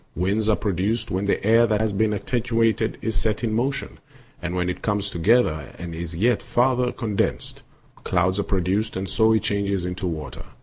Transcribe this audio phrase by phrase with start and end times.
[0.15, 3.99] Winds are produced when the air that has been attenuated is set in motion;
[4.41, 7.61] and when it comes together and is yet farther condensed,
[8.03, 10.45] clouds are produced, and so it changes into water.